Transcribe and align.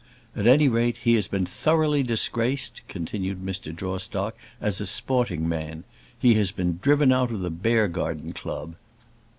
"At 0.35 0.47
any 0.47 0.67
rate 0.67 0.97
he 1.03 1.13
has 1.13 1.27
been 1.27 1.45
thoroughly 1.45 2.01
disgraced," 2.01 2.81
continued 2.87 3.39
Mr. 3.45 3.71
Jawstock, 3.71 4.35
"as 4.59 4.81
a 4.81 4.87
sporting 4.87 5.47
man. 5.47 5.83
He 6.17 6.33
has 6.33 6.51
been 6.51 6.79
driven 6.81 7.11
out 7.11 7.29
of 7.29 7.41
the 7.41 7.51
Beargarden 7.51 8.33
Club." 8.33 8.73